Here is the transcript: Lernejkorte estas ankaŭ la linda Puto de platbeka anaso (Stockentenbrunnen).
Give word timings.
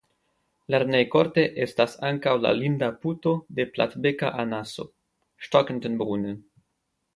Lernejkorte 0.75 1.43
estas 1.65 1.93
ankaŭ 2.09 2.33
la 2.45 2.53
linda 2.61 2.89
Puto 3.05 3.35
de 3.61 3.67
platbeka 3.77 4.33
anaso 4.47 4.89
(Stockentenbrunnen). 5.51 6.45